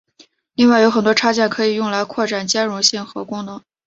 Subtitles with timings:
[0.55, 3.61] 另外有很多插件可以用来扩展兼容性和功能。